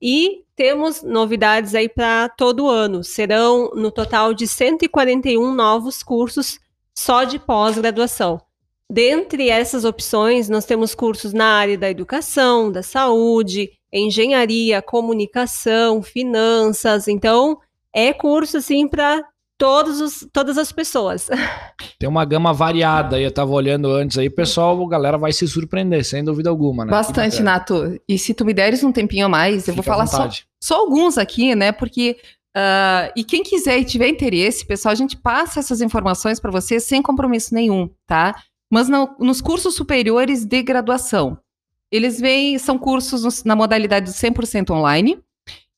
e 0.00 0.42
temos 0.54 1.02
novidades 1.02 1.74
aí 1.74 1.88
para 1.88 2.30
todo 2.30 2.68
ano. 2.68 3.04
Serão 3.04 3.70
no 3.74 3.90
total 3.90 4.32
de 4.32 4.46
141 4.46 5.54
novos 5.54 6.02
cursos 6.02 6.58
só 6.94 7.24
de 7.24 7.38
pós-graduação. 7.38 8.40
Dentre 8.88 9.50
essas 9.50 9.84
opções, 9.84 10.48
nós 10.48 10.64
temos 10.64 10.94
cursos 10.94 11.32
na 11.32 11.58
área 11.58 11.76
da 11.76 11.90
educação, 11.90 12.72
da 12.72 12.82
saúde, 12.82 13.70
engenharia, 13.92 14.80
comunicação, 14.80 16.02
finanças. 16.02 17.08
Então, 17.08 17.58
é 17.92 18.12
curso 18.12 18.58
assim 18.58 18.86
para 18.86 19.22
todos 19.58 20.00
os, 20.00 20.28
todas 20.32 20.58
as 20.58 20.72
pessoas. 20.72 21.28
Tem 21.98 22.08
uma 22.08 22.24
gama 22.24 22.52
variada, 22.52 23.20
eu 23.20 23.28
estava 23.28 23.50
olhando 23.52 23.90
antes 23.90 24.18
aí, 24.18 24.28
pessoal, 24.28 24.82
a 24.84 24.88
galera 24.88 25.18
vai 25.18 25.32
se 25.32 25.46
surpreender, 25.48 26.04
sem 26.04 26.22
dúvida 26.22 26.50
alguma, 26.50 26.84
né? 26.84 26.90
Bastante, 26.90 27.42
Nato. 27.42 27.98
E 28.08 28.18
se 28.18 28.34
tu 28.34 28.44
me 28.44 28.52
deres 28.52 28.82
um 28.84 28.92
tempinho 28.92 29.26
a 29.26 29.28
mais, 29.28 29.68
eu 29.68 29.74
Fica 29.74 29.76
vou 29.76 29.82
falar 29.82 30.06
só, 30.06 30.28
só 30.62 30.76
alguns 30.76 31.18
aqui, 31.18 31.54
né? 31.54 31.72
Porque 31.72 32.16
Uh, 32.56 33.12
e 33.14 33.22
quem 33.22 33.42
quiser 33.42 33.78
e 33.78 33.84
tiver 33.84 34.08
interesse, 34.08 34.64
pessoal, 34.64 34.92
a 34.92 34.94
gente 34.94 35.14
passa 35.14 35.60
essas 35.60 35.82
informações 35.82 36.40
para 36.40 36.50
vocês 36.50 36.84
sem 36.84 37.02
compromisso 37.02 37.52
nenhum, 37.52 37.90
tá? 38.06 38.34
Mas 38.72 38.88
no, 38.88 39.14
nos 39.18 39.42
cursos 39.42 39.74
superiores 39.74 40.42
de 40.42 40.62
graduação, 40.62 41.38
eles 41.92 42.18
vêm, 42.18 42.58
são 42.58 42.78
cursos 42.78 43.22
no, 43.24 43.30
na 43.44 43.54
modalidade 43.54 44.10
100% 44.10 44.70
online, 44.70 45.22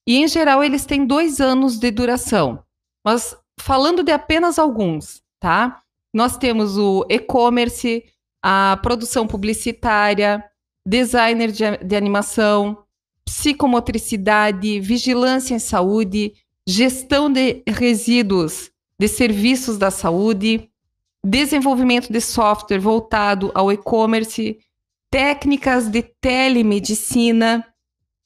e 0.07 0.19
em 0.19 0.29
geral 0.29 0.63
eles 0.63 0.87
têm 0.87 1.05
dois 1.05 1.41
anos 1.41 1.81
de 1.81 1.91
duração. 1.91 2.63
Mas 3.05 3.37
falando 3.59 4.03
de 4.03 4.13
apenas 4.13 4.59
alguns, 4.59 5.23
tá? 5.39 5.83
Nós 6.13 6.37
temos 6.37 6.77
o 6.79 7.05
e-commerce, 7.09 8.05
a 8.43 8.79
produção 8.83 9.27
publicitária, 9.27 10.45
designer 10.87 11.53
de, 11.53 11.77
de 11.85 11.97
animação, 11.97 12.79
psicomotricidade, 13.25 14.81
vigilância 14.81 15.55
em 15.55 15.59
saúde, 15.59 16.33
gestão 16.67 17.31
de 17.31 17.63
resíduos 17.67 18.71
de 18.99 19.07
serviços 19.07 19.79
da 19.79 19.91
saúde, 19.91 20.69
desenvolvimento 21.25 22.13
de 22.13 22.21
software 22.21 22.81
voltado 22.81 23.53
ao 23.55 23.71
e-commerce, 23.71 24.59
técnicas 25.11 25.89
de 25.89 26.03
telemedicina. 26.03 27.65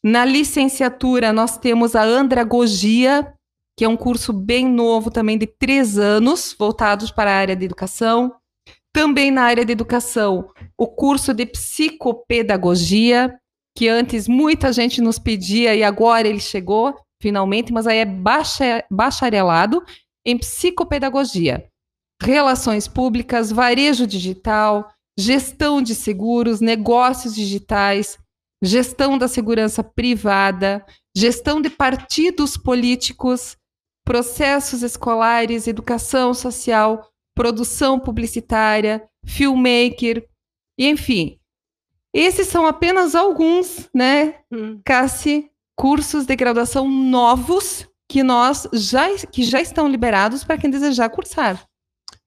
Na 0.03 0.25
licenciatura, 0.25 1.33
nós 1.33 1.59
temos 1.59 1.95
a 1.95 2.03
andragogia, 2.03 3.35
que 3.77 3.85
é 3.85 3.89
um 3.89 3.97
curso 3.97 4.33
bem 4.33 4.69
novo 4.69 5.11
também 5.11 5.39
de 5.39 5.47
três 5.47 5.99
anos, 5.99 6.55
voltados 6.59 7.11
para 7.11 7.31
a 7.31 7.37
área 7.37 7.57
de 7.57 7.65
educação. 7.65 8.35
Também 8.93 9.31
na 9.31 9.43
área 9.43 9.65
de 9.65 9.73
educação, 9.73 10.51
o 10.77 10.87
curso 10.87 11.33
de 11.33 11.47
psicopedagogia, 11.47 13.35
que 13.77 13.89
antes 13.89 14.29
muita 14.29 14.73
gente 14.73 15.01
nos 15.01 15.19
pedia 15.19 15.75
e 15.75 15.83
agora 15.83 16.29
ele 16.29 16.41
chegou, 16.41 16.95
finalmente, 17.21 17.73
mas 17.73 17.87
aí 17.87 17.99
é 17.99 18.07
bacharelado 18.91 19.83
em 20.27 20.37
psicopedagogia, 20.37 21.67
relações 22.23 22.87
públicas, 22.87 23.51
varejo 23.51 24.07
digital, 24.07 24.91
gestão 25.19 25.81
de 25.81 25.95
seguros, 25.95 26.61
negócios 26.61 27.35
digitais, 27.35 28.19
gestão 28.63 29.19
da 29.19 29.27
segurança 29.27 29.83
privada, 29.83 30.85
gestão 31.17 31.61
de 31.61 31.71
partidos 31.71 32.57
políticos, 32.57 33.57
processos 34.05 34.83
escolares, 34.83 35.67
educação 35.67 36.35
social, 36.35 37.09
produção 37.35 37.99
publicitária, 37.99 39.03
filmmaker, 39.25 40.27
e 40.79 40.89
enfim. 40.89 41.39
Esses 42.13 42.49
são 42.49 42.67
apenas 42.67 43.15
alguns, 43.15 43.89
né, 43.95 44.35
hum. 44.53 44.81
Cassi, 44.85 45.51
cursos 45.77 46.27
de 46.27 46.37
graduação 46.37 46.89
novos 46.89 47.89
que 48.09 48.23
nós 48.23 48.69
já, 48.73 49.09
que 49.27 49.43
já 49.43 49.61
estão 49.61 49.89
liberados 49.89 50.45
para 50.45 50.59
quem 50.59 50.71
desejar 50.71 51.09
cursar. 51.09 51.65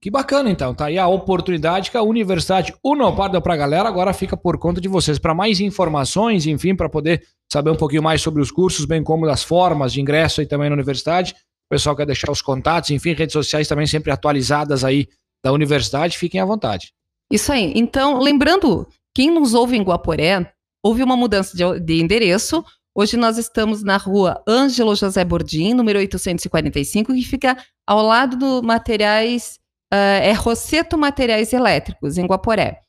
Que 0.01 0.09
bacana, 0.09 0.49
então. 0.49 0.73
Tá 0.73 0.85
aí 0.85 0.97
a 0.97 1.07
oportunidade 1.07 1.89
que 1.89 1.97
a 1.97 2.01
Universidade 2.01 2.73
Unopar 2.83 3.29
deu 3.29 3.41
para 3.41 3.53
a 3.53 3.57
galera. 3.57 3.88
Agora 3.88 4.13
fica 4.13 4.35
por 4.38 4.57
conta 4.57 4.79
de 4.79 4.88
vocês. 4.88 5.17
Para 5.17 5.33
mais 5.33 5.59
informações, 5.59 6.45
enfim, 6.45 6.75
para 6.75 6.89
poder 6.89 7.23
saber 7.51 7.71
um 7.71 7.75
pouquinho 7.75 8.03
mais 8.03 8.21
sobre 8.21 8.41
os 8.41 8.51
cursos, 8.51 8.85
bem 8.85 9.03
como 9.03 9.25
das 9.25 9.43
formas 9.43 9.93
de 9.93 10.01
ingresso 10.01 10.41
aí 10.41 10.47
também 10.47 10.69
na 10.69 10.75
universidade. 10.75 11.35
O 11.65 11.69
pessoal 11.69 11.95
quer 11.95 12.06
deixar 12.06 12.32
os 12.32 12.41
contatos, 12.41 12.91
enfim, 12.91 13.13
redes 13.13 13.34
sociais 13.34 13.67
também 13.67 13.88
sempre 13.88 14.12
atualizadas 14.12 14.84
aí 14.84 15.08
da 15.43 15.51
universidade. 15.51 16.17
Fiquem 16.17 16.39
à 16.39 16.45
vontade. 16.45 16.93
Isso 17.32 17.51
aí. 17.51 17.73
Então, 17.75 18.19
lembrando, 18.19 18.88
quem 19.13 19.32
nos 19.32 19.54
ouve 19.54 19.75
em 19.75 19.82
Guaporé, 19.82 20.51
houve 20.84 21.01
uma 21.01 21.17
mudança 21.17 21.58
de, 21.58 21.80
de 21.80 22.01
endereço. 22.01 22.63
Hoje 22.93 23.17
nós 23.17 23.38
estamos 23.38 23.84
na 23.84 23.97
rua 23.97 24.41
Ângelo 24.47 24.95
José 24.95 25.25
Bordim, 25.25 25.73
número 25.73 25.99
845, 25.99 27.13
que 27.13 27.23
fica 27.23 27.58
ao 27.86 28.01
lado 28.01 28.38
do 28.38 28.63
materiais, 28.63 29.60
uh, 29.93 30.21
é 30.21 30.32
Rosseto 30.34 30.97
Materiais 30.97 31.51
Elétricos, 31.51 32.17
em 32.17 32.25
Guaporé. 32.25 32.80